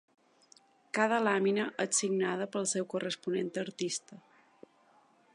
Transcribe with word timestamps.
Cada 0.97 1.17
làmina 1.25 1.65
és 1.83 1.99
signada 2.03 2.47
pel 2.55 2.65
seu 2.71 2.87
corresponent 2.93 3.51
artista. 3.65 4.19